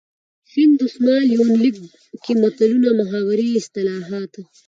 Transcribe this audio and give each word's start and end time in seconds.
شین 0.49 0.71
دسمال 0.81 1.23
یونلیک 1.35 1.75
کې 2.23 2.31
متلونه 2.41 2.91
،محاورې، 2.99 3.47
اصطلاحات. 3.61 4.31